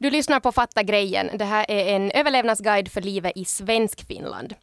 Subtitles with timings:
[0.00, 1.30] Du lyssnar på Fatta grejen.
[1.34, 4.54] Det här är en överlevnadsguide för livet i Svenskfinland.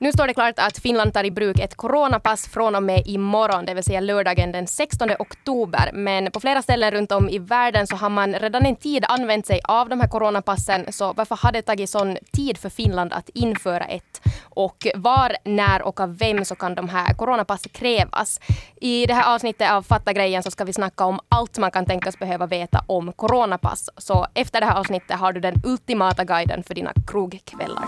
[0.00, 3.66] Nu står det klart att Finland tar i bruk ett coronapass från och med imorgon,
[3.66, 5.90] det vill säga lördagen den 16 oktober.
[5.92, 9.46] Men på flera ställen runt om i världen så har man redan en tid använt
[9.46, 10.92] sig av de här coronapassen.
[10.92, 14.20] Så varför har det tagit sån tid för Finland att införa ett?
[14.42, 18.40] Och var, när och av vem så kan de här coronapassen krävas?
[18.80, 21.86] I det här avsnittet av Fatta grejen så ska vi snacka om allt man kan
[21.86, 23.90] tänkas behöva veta om coronapass.
[23.96, 27.84] Så efter det här avsnittet har du den ultimata guiden för dina krogkvällar.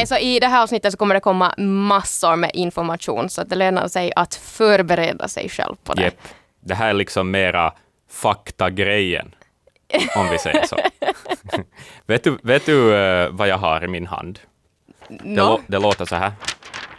[0.00, 3.48] Okej, så i det här avsnittet så kommer det komma massor med information så att
[3.50, 6.02] det lönar sig att förbereda sig själv på det.
[6.02, 6.18] Yep.
[6.60, 7.72] Det här är liksom mera
[8.10, 9.34] faktagrejen,
[10.16, 10.76] om vi säger så.
[12.06, 14.38] vet du, vet du uh, vad jag har i min hand?
[15.08, 15.56] No.
[15.56, 16.32] Det, det, låter så här.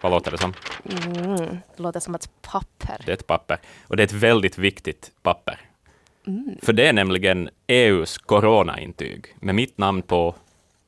[0.02, 0.54] Vad låter det som?
[1.06, 3.02] Mm, det låter som ett papper.
[3.06, 3.58] Det är ett papper.
[3.88, 5.60] Och det är ett väldigt viktigt papper.
[6.28, 6.56] Mm.
[6.62, 10.36] För det är nämligen EUs coronaintyg med mitt namn på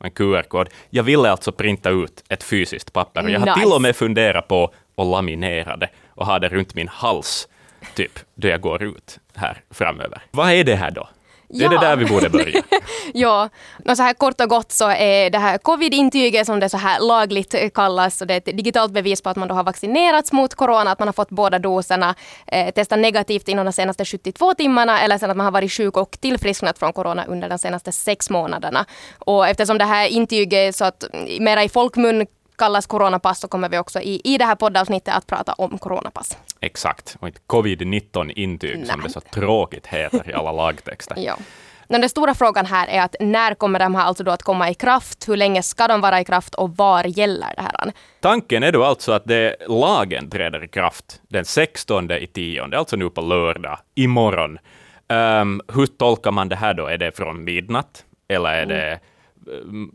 [0.03, 0.69] en QR-kod.
[0.89, 3.29] Jag ville alltså printa ut ett fysiskt papper.
[3.29, 3.59] Jag har nice.
[3.59, 7.47] till och med funderat på att laminera det och ha det runt min hals,
[7.95, 10.21] typ, då jag går ut här framöver.
[10.31, 11.09] Vad är det här då?
[11.53, 11.79] Det är ja.
[11.79, 12.63] det där vi borde börja.
[13.13, 13.49] ja,
[13.85, 16.99] no, så här kort och gott så är det här covid-intyget som det så här
[16.99, 20.55] lagligt kallas, så det är ett digitalt bevis på att man då har vaccinerats mot
[20.55, 22.15] corona, att man har fått båda doserna,
[22.47, 25.97] eh, testat negativt inom de senaste 72 timmarna eller sen att man har varit sjuk
[25.97, 28.85] och tillfrisknat från corona under de senaste sex månaderna.
[29.19, 31.03] Och eftersom det här intyget så att
[31.39, 32.25] mera i folkmun
[32.63, 36.37] kallas coronapass så kommer vi också i, i det här poddavsnittet att prata om coronapass.
[36.59, 41.15] Exakt, och inte covid-19-intyg som det så tråkigt heter i alla lagtexter.
[41.25, 41.35] ja.
[41.89, 44.69] Men den stora frågan här är att när kommer de här alltså då att komma
[44.69, 45.29] i kraft?
[45.29, 47.91] Hur länge ska de vara i kraft och var gäller det här?
[48.19, 52.95] Tanken är då alltså att det, lagen träder i kraft den 16 i tionde, alltså
[52.95, 54.59] nu på lördag, imorgon.
[55.09, 56.87] Um, hur tolkar man det här då?
[56.87, 58.05] Är det från midnatt?
[58.27, 58.99] Eller är det mm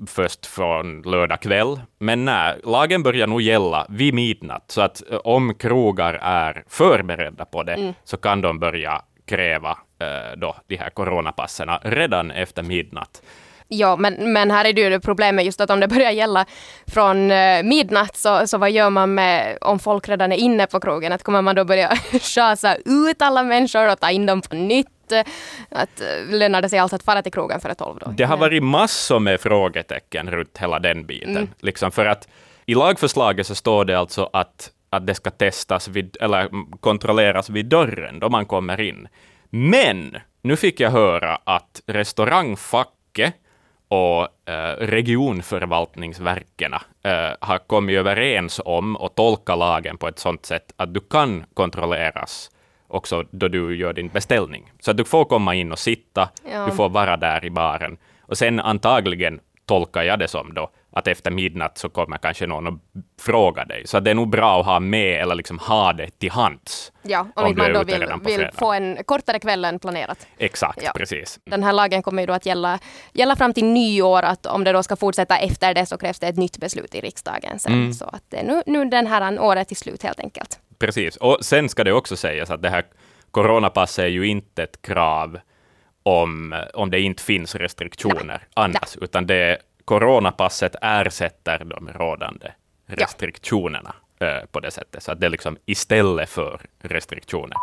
[0.06, 1.80] först från lördag kväll.
[1.98, 7.44] Men nej, lagen börjar nog gälla vid midnatt, så att eh, om krogar är förberedda
[7.44, 7.94] på det, mm.
[8.04, 9.70] så kan de börja kräva
[10.00, 13.22] eh, då, de här coronapassen redan efter midnatt.
[13.70, 16.46] Ja, men, men här är det ju problemet just att om det börjar gälla
[16.86, 20.80] från eh, midnatt så, så vad gör man med om folk redan är inne på
[20.80, 21.12] krogen?
[21.12, 24.97] Att kommer man då börja schasa ut alla människor och ta in dem på nytt?
[25.68, 27.98] Att eh, lönar det sig alltså att fara till krogen före tolv?
[27.98, 28.10] Då?
[28.10, 31.36] Det har varit massor med frågetecken runt hela den biten.
[31.36, 31.48] Mm.
[31.60, 32.28] Liksom för att
[32.66, 36.48] i lagförslaget så står det alltså att, att det ska testas vid, eller
[36.80, 39.08] kontrolleras vid dörren då man kommer in.
[39.50, 43.34] Men nu fick jag höra att restaurangfacket
[43.88, 50.72] och eh, regionförvaltningsverken eh, har kommit överens om att tolka lagen på ett sådant sätt
[50.76, 52.50] att du kan kontrolleras
[52.88, 54.72] också då du gör din beställning.
[54.80, 56.66] Så att du får komma in och sitta, ja.
[56.66, 57.96] du får vara där i baren.
[58.20, 62.66] Och sen antagligen tolkar jag det som då att efter midnatt så kommer kanske någon
[62.66, 62.74] och
[63.20, 63.86] frågar dig.
[63.86, 66.92] Så det är nog bra att ha med eller liksom ha det till hands.
[67.02, 70.26] Ja, om, om man då vill, vill få en kortare kväll än planerat.
[70.38, 70.92] Exakt, ja.
[70.94, 71.40] precis.
[71.44, 72.78] Den här lagen kommer ju då att gälla,
[73.12, 76.28] gälla fram till nyår, att om det då ska fortsätta efter det så krävs det
[76.28, 77.72] ett nytt beslut i riksdagen sen.
[77.72, 77.92] Mm.
[77.92, 80.60] Så att det är nu, nu den här året till slut helt enkelt.
[80.78, 82.84] Precis, och sen ska det också sägas att det här
[83.30, 85.38] coronapasset är ju inte ett krav
[86.02, 89.04] om, om det inte finns restriktioner annars, Nej.
[89.04, 92.52] utan det coronapasset ersätter de rådande
[92.86, 94.26] restriktionerna ja.
[94.26, 95.02] Eh, på det sättet.
[95.02, 97.56] Så att det är liksom istället för restriktioner.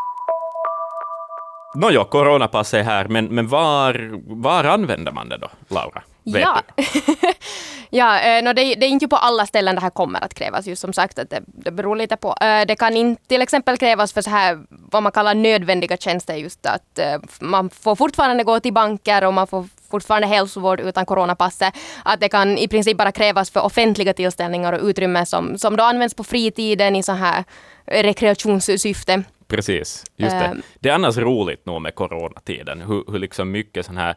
[1.75, 4.11] Nåja, coronapass är här, men, men var,
[4.41, 6.03] var använder man det då, Laura?
[6.25, 6.61] Ja.
[7.89, 10.67] ja, eh, no, det, det, är inte på alla ställen det här kommer att krävas.
[10.67, 12.35] Just som sagt, att det, det beror lite på.
[12.41, 16.35] Eh, det kan inte till exempel krävas för så här vad man kallar nödvändiga tjänster.
[16.35, 21.05] Just att eh, man får fortfarande gå till banker och man får fortfarande hälsovård utan
[21.05, 21.73] coronapasset.
[22.03, 25.83] Att det kan i princip bara krävas för offentliga tillställningar och utrymmen som, som då
[25.83, 27.43] används på fritiden i så här
[27.85, 29.23] rekreationssyfte.
[29.47, 30.57] Precis, just det.
[30.79, 34.15] Det är annars roligt nog med coronatiden, hur, hur liksom mycket sån här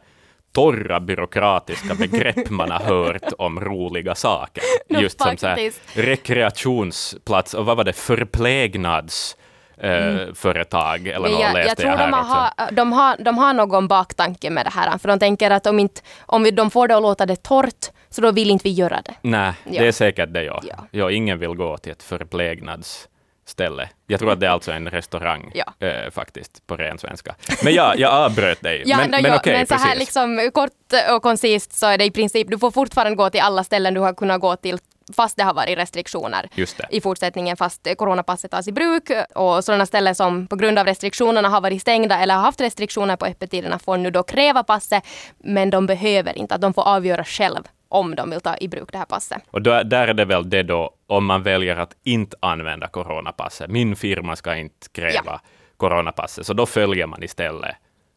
[0.51, 4.63] torra byråkratiska begrepp man har hört om roliga saker.
[4.87, 9.37] Just som så här, rekreationsplats och vad var det, förplägnads
[9.81, 10.35] mm.
[10.35, 12.75] företag eller något jag, läste jag, tror jag här de har, också.
[12.75, 16.01] De har, de har någon baktanke med det här, för de tänker att om, inte,
[16.19, 19.01] om vi, de får det att låta det torrt, så då vill inte vi göra
[19.05, 19.13] det.
[19.21, 19.81] Nej, ja.
[19.81, 20.61] det är säkert det ja.
[20.63, 20.75] ja.
[20.91, 21.11] ja.
[21.11, 23.08] Ingen vill gå till ett förplägnads
[23.49, 23.89] ställe.
[24.07, 25.87] Jag tror att det är alltså en restaurang ja.
[25.87, 27.35] äh, faktiskt, på ren svenska.
[27.63, 28.83] Men ja, jag avbröt dig.
[28.85, 30.71] ja, men, no, men okej, okay, men så här liksom kort
[31.15, 33.99] och koncist så är det i princip, du får fortfarande gå till alla ställen du
[33.99, 34.77] har kunnat gå till
[35.15, 36.49] fast det har varit restriktioner
[36.89, 39.11] i fortsättningen fast coronapasset tas i bruk.
[39.35, 43.15] Och sådana ställen som på grund av restriktionerna har varit stängda eller har haft restriktioner
[43.15, 45.03] på öppettiderna får nu då kräva passet
[45.37, 48.91] men de behöver inte, att de får avgöra själv om de vill ta i bruk
[48.91, 49.41] det här passet.
[49.51, 53.69] Och då, där är det väl det då, om man väljer att inte använda coronapasset.
[53.69, 55.41] Min firma ska inte kräva Ja.
[55.77, 57.75] coronapasset, så då följer man istället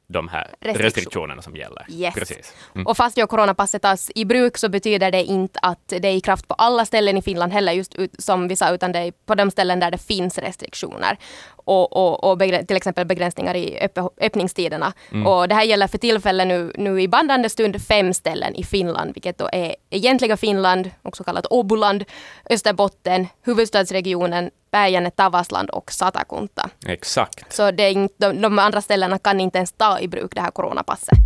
[0.09, 0.83] de här Restriktion.
[0.85, 1.85] restriktionerna som gäller.
[1.91, 2.15] Yes.
[2.15, 2.55] Precis.
[2.87, 6.21] Och fast ju coronapasset tas i bruk så betyder det inte att det är i
[6.21, 9.13] kraft på alla ställen i Finland heller, just ut, som vi sa, utan det är
[9.27, 11.19] på de ställen där det finns restriktioner.
[11.65, 14.93] Och, och, och till exempel begränsningar i öpp- öppningstiderna.
[15.27, 19.15] Och det här gäller för tillfället nu, nu i bandande stund fem ställen i Finland,
[19.15, 22.05] vilket då är egentliga Finland, också kallat Åboland,
[22.51, 26.71] Österbotten, huvudstadsregionen, Päijänne, Tavasland och Satakunta.
[26.87, 27.53] Exakt.
[27.53, 30.51] Så det inte, de, de andra ställena kan inte ens ta i bruk det här
[30.51, 31.19] coronapasset.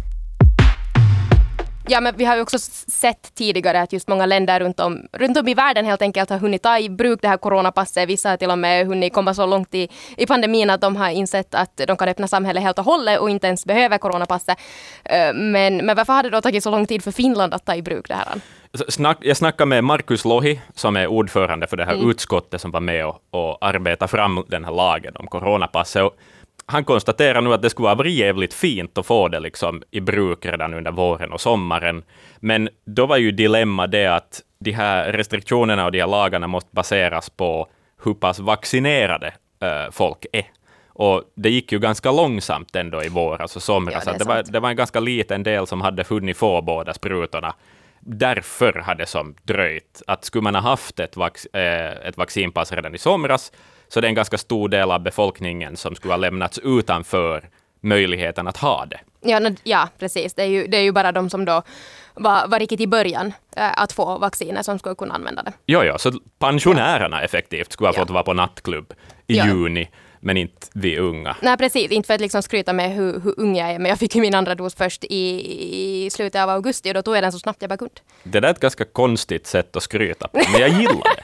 [1.89, 5.37] Ja, men vi har ju också sett tidigare att just många länder runt om, runt
[5.39, 8.09] om i världen helt enkelt har hunnit ta i bruk det här coronapasset.
[8.09, 11.11] Vissa har till och med hunnit komma så långt i, i pandemin att de har
[11.11, 14.59] insett att de kan öppna samhället helt och hållet och inte ens behöver coronapasset.
[15.35, 17.83] Men, men varför har det då tagit så lång tid för Finland att ta i
[17.83, 18.41] bruk det här?
[18.89, 22.11] Snack, jag snackade med Markus Lohi, som är ordförande för det här Mm.
[22.11, 26.03] utskottet som var med och, och arbetade fram den här lagen om coronapasset.
[26.03, 26.17] Och
[26.67, 30.47] han konstaterar nu att det skulle varit jävligt fint att få det liksom i bruk
[30.47, 32.03] redan under våren och sommaren.
[32.37, 36.71] Men då var ju dilemma det att de här restriktionerna och de här lagarna måste
[36.73, 37.69] baseras på
[38.05, 40.45] hur pass vaccinerade eh, folk är.
[40.89, 44.03] Och det gick ju ganska långsamt ändå i våras och somras.
[44.07, 46.95] Ja, det det, var, det var en ganska liten del som hade hunnit få båda
[46.95, 47.55] sprutorna.
[48.01, 50.03] Därför hade som dröjt.
[50.07, 53.53] Att skulle man ha haft ett, vax, eh, ett vaccinpass redan i somras,
[53.89, 57.49] så det är en ganska stor del av befolkningen som skulle ha lämnats utanför
[57.81, 59.01] möjligheten att ha det.
[59.21, 60.35] Ja, ja precis.
[60.35, 61.63] Det är, ju, det är ju bara de som då
[62.15, 65.53] var, var riktigt i början eh, att få vacciner som skulle kunna använda det.
[65.67, 68.01] Jo, jo, så pensionärerna effektivt skulle ha Ja.
[68.01, 68.93] fått vara på nattklubb
[69.27, 69.47] i Ja.
[69.47, 69.89] juni,
[70.21, 71.37] men inte vi unga.
[71.43, 73.99] Nej precis, inte för att liksom skryta med hur, hur ung jag är, men jag
[73.99, 77.23] fick ju min andra dos först i, i slutet av augusti och då tog jag
[77.23, 77.95] den så snabbt jag bara kunde.
[78.23, 81.23] Det där är ett ganska konstigt sätt att skryta på, men jag gillar det.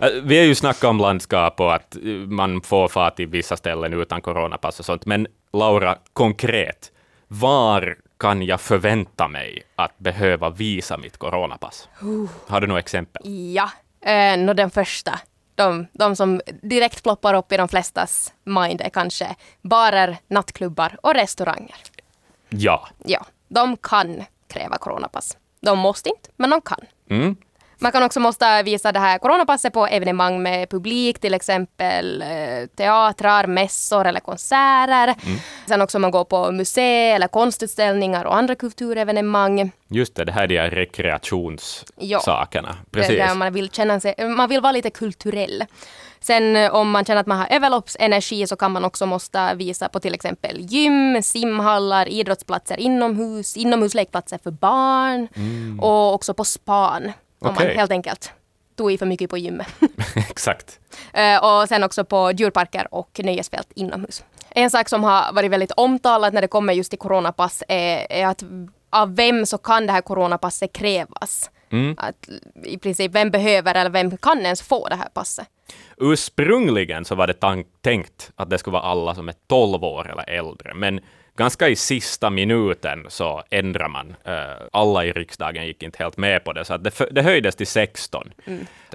[0.00, 3.56] Äh, Vi har ju snackat om landskap och att eh, man får fara till vissa
[3.56, 6.92] ställen utan coronapass och sånt, men Laura, konkret,
[7.28, 11.88] var kan jag förvänta mig att behöva visa mitt coronapass?
[12.46, 13.22] Har du några exempel?
[13.54, 13.70] Ja,
[14.10, 15.20] eh, nå den första.
[15.54, 21.14] De, de som direkt ploppar upp i de flestas mind är kanske barer, nattklubbar och
[21.14, 21.76] restauranger.
[22.48, 22.88] Ja.
[23.04, 25.36] Ja, de kan kräva coronapass.
[25.60, 26.80] De måste inte, men de kan.
[27.10, 27.36] Mm.
[27.84, 32.28] Man kan också måste visa det här coronapasset på evenemang med publik, till exempel eh,
[32.76, 35.14] teatrar, mässor eller konserter.
[35.68, 39.70] Sen också om man går på museer eller konstutställningar och andra kulturevenemang.
[39.88, 42.76] Just det, det här är de här rekreationssakerna.
[42.90, 43.10] Precis.
[43.10, 45.64] är där man vill känna sig, man vill vara lite kulturell.
[46.20, 49.88] Sen eh, om man känner att man har överloppsenergi så kan man också måste visa
[49.88, 55.28] på till exempel gym, simhallar, idrottsplatser inomhus, inomhuslekplatser för barn
[55.80, 57.12] och också på span.
[57.44, 57.66] Om Okej.
[57.66, 58.32] man helt enkelt
[58.76, 59.66] tog i för mycket på gymmet.
[60.30, 60.80] Exakt.
[61.12, 64.24] Eh, och sen också på djurparker och nöjesfält inomhus.
[64.50, 68.26] En sak som har varit väldigt omtalad när det kommer just till coronapass är, är
[68.26, 68.42] att
[68.90, 71.50] av vem så kan det här coronapasset krävas?
[71.96, 72.28] Att
[72.64, 75.46] I princip, vem behöver eller vem kan ens få det här passet?
[75.96, 80.10] Ursprungligen så var det tank- tänkt att det skulle vara alla som är 12 år
[80.10, 81.00] eller äldre, men
[81.36, 84.16] ganska i sista minuten så ändrade man.
[84.24, 87.66] Eh, alla i riksdagen gick inte helt med på det, så det, det höjdes till
[87.66, 88.30] 16.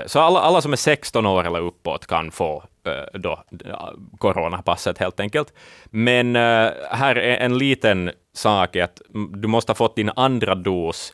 [0.05, 4.97] Så alla, alla som är 16 år eller uppåt kan få eh, då, ja, coronapasset
[4.97, 5.53] helt enkelt.
[5.85, 10.55] Men eh, här är en liten sak, att mm, du måste ha fått din andra
[10.55, 11.13] dos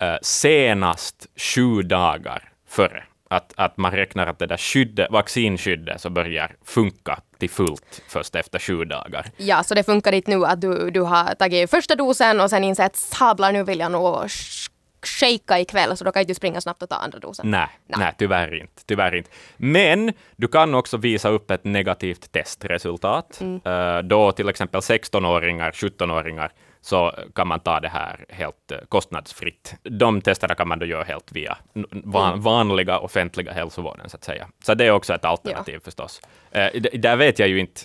[0.00, 3.02] eh, senast sju dagar före.
[3.30, 8.34] Att, att man räknar att det där skyddet, vaccinskyddet så börjar funka till fullt först
[8.36, 9.26] efter sju dagar.
[9.36, 12.64] Ja, så det funkar inte nu att du, du har tagit första dosen och sen
[12.64, 14.68] insett sablar nu vill jag nog sh-
[15.02, 17.50] shaka ikväll så då kan inte du springa snabbt och ta andra dosen.
[17.50, 18.14] Nej, nej.
[18.18, 18.82] tyvärr inte.
[18.86, 19.30] Tyvärr inte.
[19.56, 23.40] Men du kan också visa upp ett negativt testresultat.
[23.64, 29.74] Eh, då till exempel 16-åringar, 17-åringar, så kan man ta det här helt eh, kostnadsfritt.
[29.82, 31.58] De testerna kan man då göra helt via
[31.90, 34.48] van, vanliga offentliga hälsovården, så att säga.
[34.64, 36.20] Så det är också ett alternativ förstås.
[36.50, 37.80] Eh, där vet jag ju inte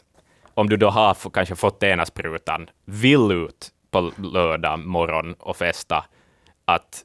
[0.54, 6.06] om du då har kanske fått ena sprutan, vill ut på lördag morgon och festa,
[6.66, 7.04] att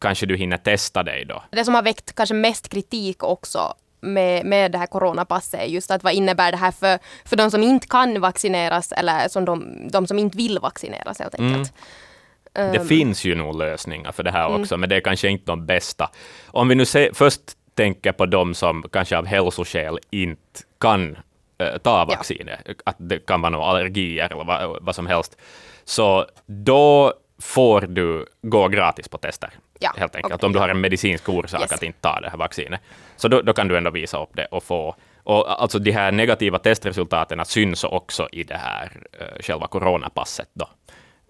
[0.00, 1.42] kanske du hinner testa dig då.
[1.50, 3.74] Det som har väckt kanske mest kritik också
[4.06, 7.62] med, med det här coronapasset just att vad innebär det här för, för de som
[7.62, 11.72] inte kan vaccineras eller som de, de som inte vill vaccineras helt enkelt.
[11.72, 15.44] Det Um, finns ju nog lösningar för det här också, men det är kanske inte
[15.44, 16.10] de bästa.
[16.46, 17.40] Om vi nu se, först
[17.74, 21.16] tänker på de som kanske av hälsoskäl inte kan
[21.58, 25.36] eh, ta vaccinet, att det kan vara några allergier eller vad, vad som helst,
[25.84, 29.50] så då får du gå gratis på tester.
[29.80, 30.34] Ja, helt enkelt.
[30.34, 30.46] okej.
[30.46, 31.72] Om du har en medicinsk orsak Yes.
[31.72, 32.80] att inte ta det här vaccinet.
[33.16, 36.12] Så då, då kan du ändå visa upp det och få och alltså de här
[36.12, 40.68] negativa testresultaten syns också i det här eh, själva coronapasset då.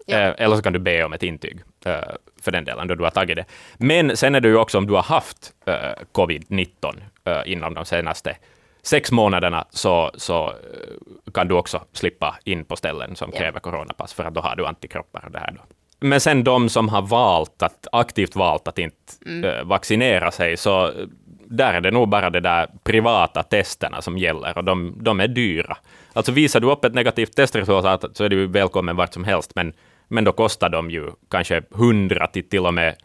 [0.05, 0.17] Ja.
[0.17, 1.99] Eh, eller så kan du be om ett intyg eh,
[2.41, 3.45] för den delen, då du har tagit det.
[3.77, 5.73] Men sen är det ju också om du har haft eh,
[6.13, 8.37] covid-19 eh, inom de senaste
[8.81, 10.53] sex månaderna, så, så
[11.33, 13.39] kan du också slippa in på ställen som Ja.
[13.39, 15.61] kräver coronapass, för att då har du antikroppar och det här då.
[15.99, 18.93] Men sen de som har valt att, aktivt valt att inte
[19.43, 20.91] eh, vaccinera sig, så
[21.49, 25.27] där är det nog bara de där privata testerna som gäller och de, de är
[25.27, 25.77] dyra.
[26.13, 29.73] Alltså visar du upp ett negativt testresultat så är du välkommen vart som helst, men,
[30.07, 32.95] men då kostar de ju kanske hundra till till och med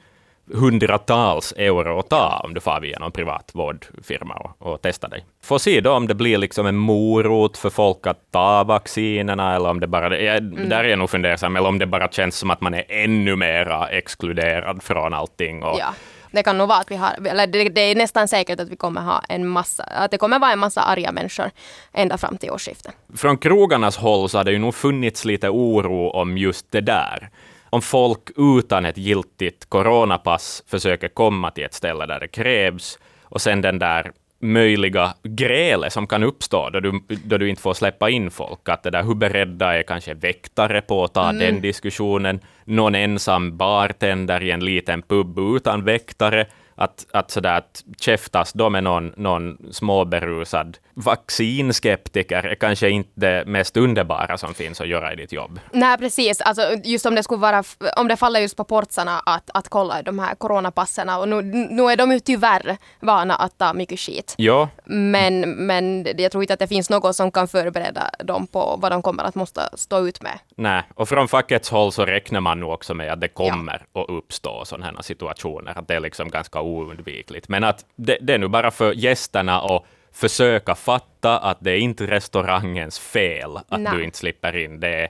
[0.54, 5.24] hundratals euro att ta om du far via någon privat vårdfirma och, och testar dig.
[5.42, 9.68] Får se då om det blir liksom en morot för folk att ta vaccinerna eller
[9.70, 12.50] om det bara, jag, där är jag nog fundersam, eller om det bara känns som
[12.50, 15.62] att man är ännu mera exkluderad från allting.
[15.62, 15.94] Och, Ja.
[16.34, 18.76] Det kan nog vara att vi har, eller det, det är nästan säkert att vi
[18.76, 21.50] kommer ha en massa, att det kommer vara en massa arga människor
[21.92, 22.94] ända fram till årsskiftet.
[23.16, 27.30] Från krogarnas håll så har det ju nog funnits lite oro om just det där.
[27.72, 33.40] Om folk utan ett giltigt coronapass försöker komma till ett ställe där det krävs och
[33.40, 38.10] sen den där möjliga grälet som kan uppstå då du, då du inte får släppa
[38.10, 38.68] in folk.
[38.68, 42.40] Att det där, hur beredda är kanske väktare på att ta den diskussionen?
[42.64, 46.46] Någon ensam bartender i en liten pub utan väktare?
[46.74, 53.44] Att, att sådär att käftas då med någon, någon småberusad vaccinskeptiker är kanske inte det
[53.46, 55.60] mest underbara som finns att göra i ditt jobb.
[55.72, 57.62] Nej precis, alltså, just om det skulle vara,
[57.96, 61.82] om det faller just på portsarna att, att kolla de här coronapassen och nu, nu
[61.82, 64.34] är de ju tyvärr vana att ta mycket skit.
[64.38, 68.78] Ja, Men, men jag tror inte att det finns något som kan förbereda dem på
[68.82, 70.38] vad de kommer att måste stå ut med.
[70.56, 70.82] nej.
[70.94, 74.64] Och från fackets håll så räknar man nog också med att det kommer att uppstå
[74.64, 77.48] sådana här situationer, att det är liksom ganska oundvikligt.
[77.48, 81.78] Men att det, det är nu bara för gästerna att försöka fatta att det är
[81.78, 83.96] inte restaurangens fel att Nej.
[83.96, 84.80] du inte slipper in.
[84.80, 85.08] Det är,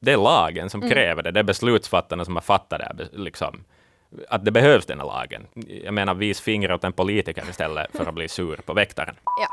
[0.00, 1.30] det är lagen som kräver det.
[1.30, 3.08] Det är beslutsfattarna som har fattat det.
[3.12, 3.64] Liksom,
[4.28, 5.46] att det behövs den här lagen.
[5.84, 9.14] Jag menar, vis finger åt en politiker istället för att bli sur på väktaren.
[9.40, 9.48] Ja.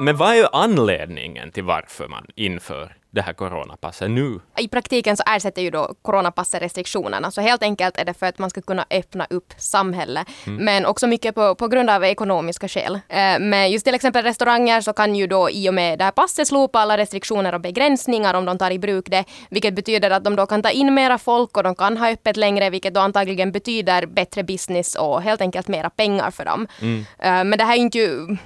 [0.00, 4.40] Men vad är anledningen till varför man inför det här coronapasset nu?
[4.58, 7.30] I praktiken så ersätter ju då coronapasset restriktionerna.
[7.30, 10.26] Så helt enkelt är det för att man ska kunna öppna upp samhället.
[10.44, 12.94] Men också mycket på, på grund av ekonomiska skäl.
[12.94, 16.10] Eh, men just till exempel restauranger så kan ju då i och med det här
[16.10, 19.24] passet slopa alla restriktioner och begränsningar om de tar i bruk det.
[19.50, 22.36] Vilket betyder att de då kan ta in mera folk och de kan ha öppet
[22.36, 22.70] längre.
[22.70, 26.66] Vilket då antagligen betyder bättre business och helt enkelt mera pengar för dem.
[27.18, 28.36] Eh, men det här är inte ju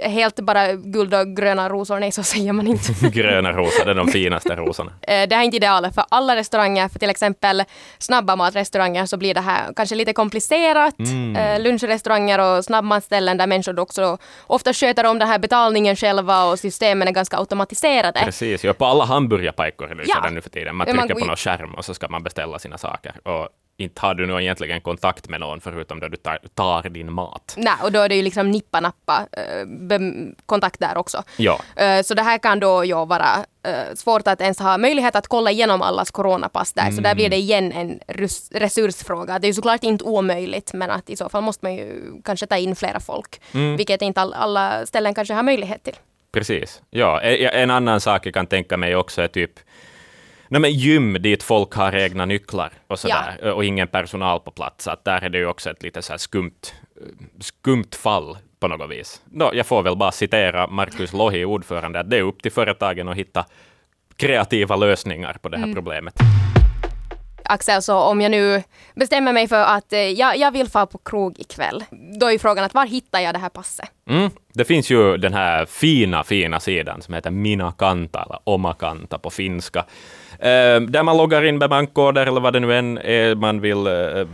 [0.00, 2.00] helt bara guld och gröna rosor.
[2.00, 2.92] Nej, så säger man inte.
[3.12, 4.92] Gröna rosor, det är de finaste rosorna.
[5.02, 6.88] Eh, Det här är inte idealet för alla restauranger.
[6.88, 7.64] För till exempel
[7.98, 10.94] snabba matrestauranger så blir det här kanske lite komplicerat.
[11.36, 16.58] Eh, Lunchrestauranger och snabbmatsställen där människor också ofta sköter om den här betalningen själva och
[16.58, 18.20] systemen är ganska automatiserade.
[18.24, 20.30] Precis, ja, på alla hamburgerpajkor är det Ja.
[20.30, 20.76] nu för tiden.
[20.76, 23.12] Man man trycker går på någon skärm och så ska man beställa sina saker.
[23.28, 23.48] Och
[23.80, 27.54] inte har du nog egentligen kontakt med någon förutom då du tar, tar din mat.
[27.56, 30.00] Nej, och då är det ju liksom nippa-nappa eh,
[30.46, 31.22] kontakt där också.
[31.36, 35.16] Ja, Eh, Så det här kan då ju vara eh, svårt att ens ha möjlighet
[35.16, 36.90] att kolla igenom allas coronapass där.
[36.90, 39.38] Så där blir det igen en res- resursfråga.
[39.38, 42.46] Det är ju såklart inte omöjligt men att i så fall måste man ju kanske
[42.46, 43.40] ta in flera folk.
[43.76, 45.96] Vilket inte all, alla ställen kanske har möjlighet till.
[46.32, 46.82] precis.
[46.90, 49.52] Ja, e- en annan sak jag kan tänka mig också är typ
[50.48, 54.88] Nej, men gym dit folk har egna nycklar och sådär, och ingen personal på plats.
[54.88, 56.74] Att där är det ju också ett lite så här skumt,
[57.40, 59.22] skumt fall på något vis.
[59.24, 63.08] Nå, jag får väl bara citera Markus Lohi, ordförande, att det är upp till företagen
[63.08, 63.44] att hitta
[64.16, 66.14] kreativa lösningar på det här problemet.
[67.48, 68.62] Axel, så om jag nu
[68.94, 71.84] bestämmer mig för att eh, jag, jag vill få på krog ikväll.
[72.20, 73.88] Då är ju frågan att var hittar jag det här passet?
[74.10, 74.30] Mm.
[74.54, 79.18] Det finns ju den här fina, fina sidan som heter Mina Kanta, eller Oma Kanta
[79.18, 79.84] på finska.
[80.38, 83.86] Eh, där man loggar in med bankkoder eller vad det nu än är man vill
[83.86, 84.26] eh,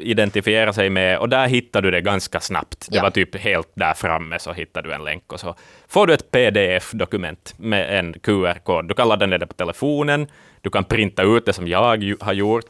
[0.00, 1.18] identifiera sig med.
[1.18, 2.86] Och där hittar du det ganska snabbt.
[2.90, 3.02] Det Ja.
[3.02, 5.54] var typ helt där framme så hittar du en länk och så
[5.88, 8.88] får du ett pdf-dokument med en QR-kod.
[8.88, 10.26] Du kan ladda ner det på telefonen.
[10.60, 12.64] Du kan printa ut det som jag har gjort.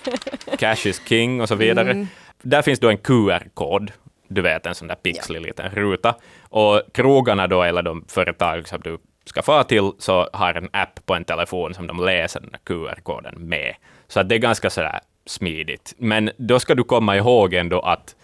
[0.58, 2.06] Cash is king och så vidare.
[2.42, 3.92] Där finns då en QR-kod.
[4.28, 6.14] Du vet, en sån där pixlig liten ruta.
[6.40, 11.06] Och krogarna då, eller de företag som du ska få till, så har en app
[11.06, 13.74] på en telefon som de läser den QR-koden med.
[14.08, 15.94] Så att det är ganska sådär smidigt.
[15.98, 18.16] Men då ska du komma ihåg ändå att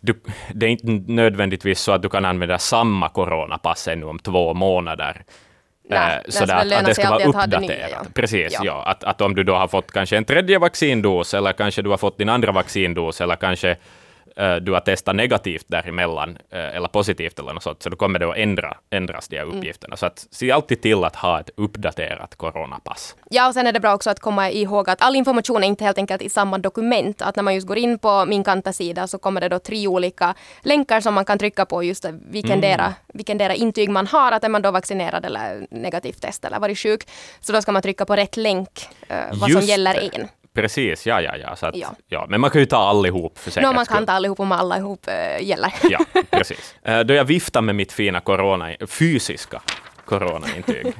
[0.00, 0.20] du,
[0.54, 5.24] det är inte nödvändigtvis så att du kan använda samma coronapass ännu om två månader.
[5.88, 7.60] Nej, Eh, det så att, att det ska vara uppdaterat.
[7.60, 8.02] nya, ja.
[8.14, 8.60] Precis, ja.
[8.64, 8.82] Ja.
[8.86, 11.96] Att, att om du då har fått kanske en tredje vaccindos, eller kanske du har
[11.96, 13.76] fått din andra vaccindos, eller kanske
[14.62, 18.30] du har testat negativt däremellan, eh, eller positivt eller något sånt, så då kommer det
[18.30, 19.56] att ändra, ändras de här Mm.
[19.58, 19.96] uppgifterna.
[19.96, 23.16] Så att, se alltid till att ha ett uppdaterat coronapass.
[23.30, 25.84] Ja, och sen är det bra också att komma ihåg att all information är inte
[25.84, 27.22] helt enkelt i samma dokument.
[27.22, 30.34] Att när man just går in på min Kanta-sida så kommer det då tre olika
[30.62, 32.92] länkar som man kan trycka på just vilkendera, Mm.
[33.14, 34.32] vilkendera intyg man har.
[34.32, 37.02] Att är man då vaccinerad eller negativt test eller varit sjuk.
[37.40, 40.10] Så då ska man trycka på rätt länk, eh, vad som Just gäller det.
[40.16, 40.28] en.
[40.54, 41.56] Precis, ja, ja, ja.
[41.56, 41.88] Så att, ja.
[42.08, 42.26] Ja.
[42.28, 45.46] Men man kan ju ta allihop för säkerhets man kan ta allihop om allihop äh,
[45.46, 45.72] gäller.
[45.90, 45.98] Ja,
[46.30, 46.74] precis.
[46.84, 49.62] Eh, Då jag viftade med mitt fina corona, fysiska
[50.04, 50.86] coronaintyg,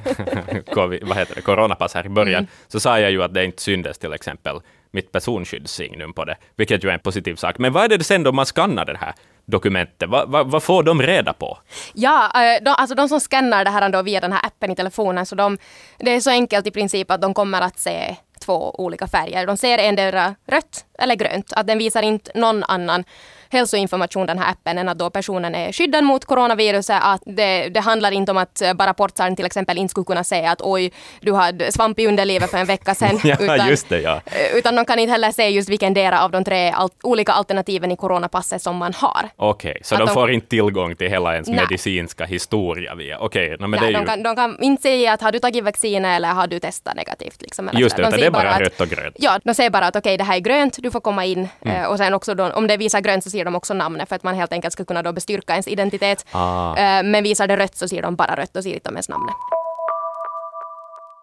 [0.67, 2.47] Covid- vad heter det, coronapass här i början, Mm.
[2.67, 4.59] så sa jag ju att det inte syndes till exempel
[4.91, 7.57] mitt personskyddssignum på det, vilket ju är en positiv sak.
[7.57, 9.13] Men vad är det sen då man skannar det här
[9.45, 10.09] dokumentet?
[10.09, 11.57] Vad, vad, vad får de reda på?
[11.93, 14.75] Ja, eh, de, alltså de som skannar det här då via den här appen i
[14.75, 15.57] telefonen, så de,
[15.99, 18.15] det är så enkelt i princip att de kommer att se
[18.45, 19.47] två olika färger.
[19.47, 21.53] De ser endera rött eller grönt.
[21.55, 23.03] Att den visar inte någon annan
[23.49, 26.99] hälsoinformation, den här appen, än att då personen är skyddad mot coronaviruset.
[27.01, 30.51] Att det, det handlar inte om att bara portsaren till exempel inte skulle kunna säga
[30.51, 33.19] att oj, du hade svamp i underlivet för en vecka sedan.
[33.23, 34.21] Ja, utan, just det, ja.
[34.25, 37.31] eh, utan de kan inte heller se just vilken del av de tre al- olika
[37.31, 39.29] alternativen i coronapasset som man har.
[39.35, 41.55] Okej, så Att de de- får inte tillgång till hela ens Nej.
[41.59, 43.19] medicinska historia via...
[43.19, 44.05] Okej, no, Nej, de, ju...
[44.05, 47.41] kan, de kan inte säga att har du tagit vaccinet eller har du testat negativt.
[47.41, 49.15] Liksom, Just det, De det är bara att- rött och grönt.
[49.19, 51.47] Ja, de säger bara att okej, det här är grönt, du får komma in.
[51.61, 51.83] Mm.
[51.83, 54.15] Eh, och sen också då, om det visar grönt så ser de också namnet för
[54.15, 56.25] att man helt enkelt ska kunna då bestyrka ens identitet.
[56.31, 56.77] Ah.
[56.77, 59.09] Eh, men visar det rött så ser de bara rött och ser inte om ens
[59.09, 59.35] namnet.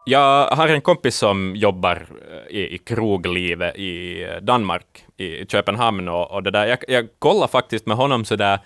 [0.05, 6.09] Jag har en kompis som jobbar eh, i, i kroglivet i Danmark, i Köpenhamn.
[6.09, 6.67] Och, och det där.
[6.67, 8.59] Jag, jag kollade faktiskt med honom sådär,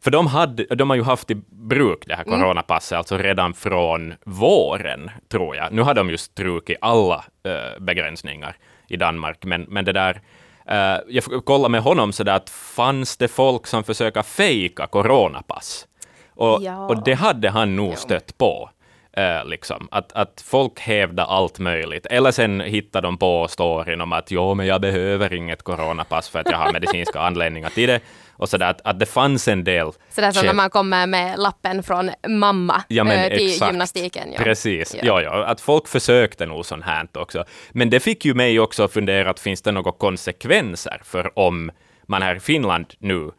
[0.00, 4.14] för de, hade, de har ju haft i bruk det här coronapasset, alltså redan från
[4.24, 5.72] våren, tror jag.
[5.72, 8.56] Nu har de just strukit alla eh, begränsningar
[8.88, 10.20] i Danmark, men, men det där
[11.08, 15.86] jag kollade med honom sådär att fanns det folk som försöker fejka coronapass?
[16.34, 16.86] Och, Ja.
[16.86, 18.70] och det hade han nog stött på.
[19.12, 19.88] Eh, liksom.
[19.90, 22.06] att, att folk hävdar allt möjligt.
[22.06, 26.38] Eller sen hittar de på storyn om att jo, men jag behöver inget coronapass för
[26.38, 28.00] att jag har medicinska anledningar till det.
[28.40, 29.92] Och så där, att, att det fanns en del...
[29.92, 33.46] Så det är som när man kommer med lappen från mamma Ja, men eh, till
[33.50, 33.70] exakt.
[33.72, 34.32] gymnastiken.
[34.32, 34.38] Ja.
[34.42, 35.00] Precis, Ja.
[35.04, 35.20] ja.
[35.22, 37.44] Ja, att folk försökte nog sånt här också.
[37.70, 41.70] Men det fick ju mig också att fundera, att finns det några konsekvenser för om
[42.06, 43.30] man här i Finland nu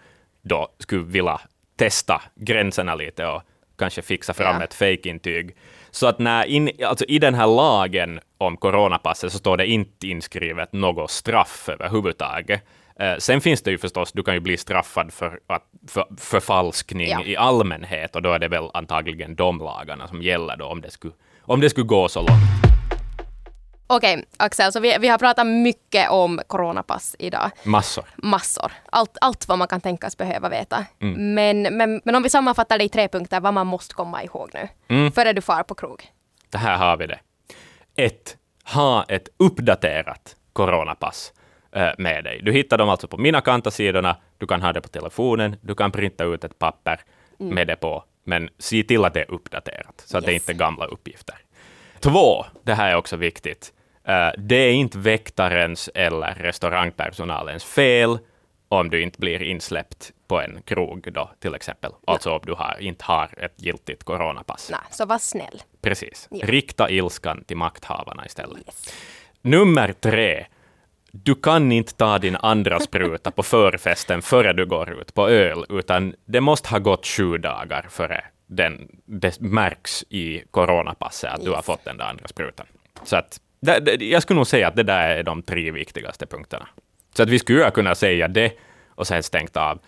[0.41, 1.41] då skulle vilja
[1.77, 3.41] testa gränserna lite och
[3.77, 4.63] kanske fixa fram Ja.
[4.63, 5.55] ett fejkintyg.
[5.91, 10.07] Så att när in, alltså i den här lagen om coronapasset så står det inte
[10.07, 12.61] inskrivet något straff överhuvudtaget.
[13.01, 17.07] Eh, sen finns det ju förstås, du kan ju bli straffad för, att, för förfalskning
[17.09, 17.23] Ja.
[17.23, 20.91] i allmänhet och då är det väl antagligen de lagarna som gäller då om det
[20.91, 22.41] skulle, om det skulle gå så långt.
[23.87, 27.51] Okej, Axel, så vi, vi har pratat mycket om coronapass idag.
[27.63, 28.05] Massor.
[28.15, 28.71] massor.
[28.91, 30.85] Allt, allt vad man kan tänkas behöva veta.
[31.01, 31.33] Mm.
[31.33, 34.49] Men, men, men om vi sammanfattar det i tre punkter, vad man måste komma ihåg
[34.53, 34.67] nu.
[34.95, 35.11] Mm.
[35.11, 36.03] Före du far på krog.
[36.49, 37.19] Det här har vi det.
[37.95, 38.37] Ett,
[38.73, 41.33] ha ett uppdaterat coronapass
[41.97, 42.41] med dig.
[42.43, 45.91] Du hittar dem alltså på mina kantasidorna, du kan ha det på telefonen, du kan
[45.91, 46.99] printa ut ett papper
[47.37, 50.41] med det på, men se till att det är uppdaterat, så att det Yes.
[50.41, 51.35] inte är gamla uppgifter.
[51.99, 58.17] Två, det här är också viktigt, eh, det är inte väktarens eller restaurangpersonalens fel
[58.67, 61.91] om du inte blir insläppt på en krog då, till exempel.
[62.07, 64.69] Alltså om du har, inte har ett giltigt coronapass.
[64.71, 65.61] Nej, så var snäll.
[65.81, 66.27] Precis.
[66.31, 66.45] Ja.
[66.47, 68.57] Rikta ilskan till makthavarna istället.
[68.67, 68.93] Yes.
[69.41, 70.45] Nummer tre.
[71.11, 75.65] Du kan inte ta din andra spruta på förfesten före du går ut på öl,
[75.69, 81.51] utan det måste ha gått sju dagar före den, det märks i coronapasset att du
[81.51, 82.65] har fått den där andra sprutan.
[83.03, 86.25] Så att, det, det, jag skulle nog säga att det där är de tre viktigaste
[86.25, 86.67] punkterna.
[87.17, 88.51] Så att vi skulle kunna säga det
[88.95, 89.79] och sen stängt av.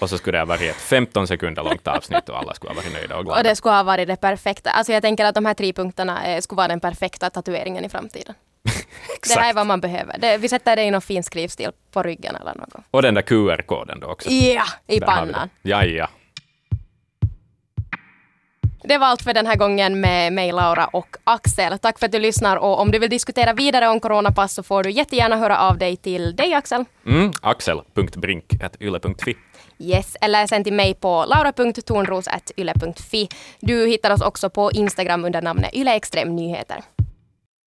[0.00, 2.76] Och så skulle det ha varit ett 15 sekunder långt avsnitt och alla skulle ha
[2.76, 3.40] varit nöjda och glada.
[3.40, 4.70] Och det skulle ha varit det perfekta.
[4.70, 7.88] Alltså jag tänker att de här tre punkterna eh, skulle vara den perfekta tatueringen i
[7.88, 8.34] framtiden.
[9.28, 10.18] Det här är vad man behöver.
[10.18, 12.74] Det, vi sätter det i någon fin skrivstil på ryggen eller något.
[12.90, 14.30] Och den där QR-koden då också.
[14.30, 15.48] Ja, i Där pannan.
[15.62, 16.08] Ja, ja.
[18.84, 21.78] Det var allt för den här gången med mig, Laura och Axel.
[21.78, 24.82] Tack för att du lyssnar och om du vill diskutera vidare om coronapass så får
[24.82, 26.84] du jättegärna höra av dig till dig, Axel.
[27.06, 29.36] Mm, axel.brink.yle.fi.
[29.78, 33.28] Yes, eller sen till mig på laura.tornros.yle.fi.
[33.60, 36.82] Du hittar oss också på Instagram under namnet Yle Extrem Nyheter.